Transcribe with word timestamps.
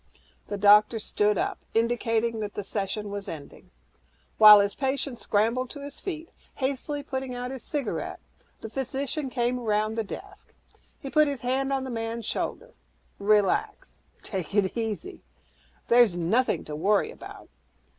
The 0.47 0.57
doctor 0.57 0.97
stood 0.97 1.37
up, 1.37 1.59
indicating 1.75 2.39
that 2.39 2.55
the 2.55 2.63
session 2.63 3.11
was 3.11 3.27
ending. 3.27 3.69
While 4.39 4.59
his 4.59 4.73
patient 4.73 5.19
scrambled 5.19 5.69
to 5.69 5.81
his 5.81 5.99
feet, 5.99 6.31
hastily 6.55 7.03
putting 7.03 7.35
out 7.35 7.51
his 7.51 7.61
cigarette, 7.61 8.19
the 8.61 8.69
physician 8.71 9.29
came 9.29 9.59
around 9.59 9.93
the 9.93 10.03
desk. 10.03 10.55
He 10.99 11.11
put 11.11 11.27
his 11.27 11.41
hand 11.41 11.71
on 11.71 11.83
the 11.83 11.91
man's 11.91 12.25
shoulder, 12.25 12.73
"Relax, 13.19 14.01
take 14.23 14.55
it 14.55 14.75
easy 14.75 15.21
nothing 15.91 16.65
to 16.65 16.75
worry 16.75 17.11
about. 17.11 17.49